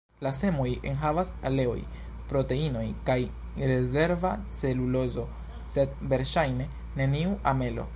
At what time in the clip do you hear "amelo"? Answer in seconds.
7.55-7.89